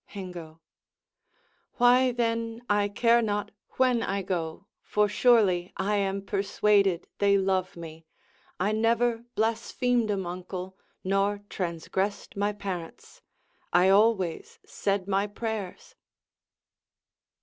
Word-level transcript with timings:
Hengo 0.07 0.61
Why, 1.73 2.11
then, 2.11 2.63
I 2.67 2.87
care 2.89 3.21
not 3.21 3.51
when 3.77 4.01
I 4.01 4.23
go, 4.23 4.65
for 4.81 5.07
surely 5.07 5.71
I 5.77 5.97
am 5.97 6.23
persuaded 6.23 7.05
they 7.19 7.37
love 7.37 7.77
me: 7.77 8.07
I 8.59 8.71
never 8.71 9.25
Blasphemed 9.35 10.09
'em, 10.09 10.25
uncle, 10.25 10.75
nor 11.03 11.41
transgressed 11.51 12.35
my 12.35 12.51
parents; 12.51 13.21
I 13.71 13.89
always 13.89 14.57
said 14.65 15.07
my 15.07 15.27
prayers. 15.27 15.93